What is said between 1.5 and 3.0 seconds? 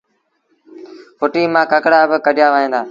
مآݩ ڪڪڙآ با ڪڍيآ وهيݩ دآ